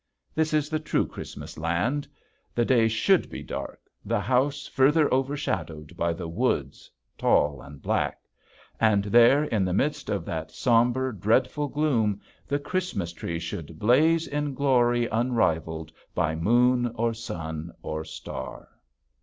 [0.33, 2.07] This is the true Christmas land.
[2.55, 6.89] The day should be dark, the house further overshadowed by the woods,
[7.19, 8.19] tall and black.
[8.79, 14.25] And there in the midst of that somber, dreadful gloom the Christmas tree should blaze
[14.27, 18.69] in glory unrivaled by moon or sun or star.